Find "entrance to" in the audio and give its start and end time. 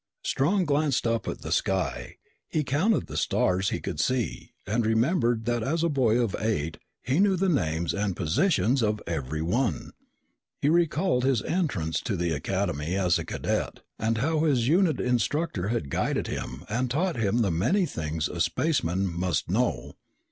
11.43-12.15